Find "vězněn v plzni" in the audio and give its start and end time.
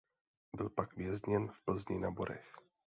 0.97-1.99